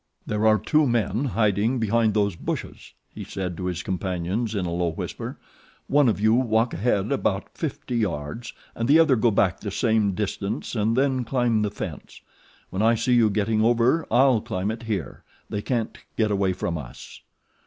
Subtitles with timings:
[0.25, 4.71] "There are two men hiding behind those bushes," he said to his companions in a
[4.73, 5.37] low whisper.
[5.85, 10.13] "One of you walk ahead about fifty yards and the other go back the same
[10.13, 12.19] distance and then climb the fence.
[12.71, 15.23] When I see you getting over I'll climb it here.
[15.51, 17.21] They can't get away from us."